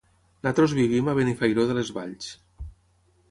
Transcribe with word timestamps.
Nosaltres 0.45 0.71
vivim 0.77 1.11
a 1.11 1.15
Benifairó 1.19 1.65
de 1.71 1.75
les 1.81 1.91
Valls. 1.99 2.31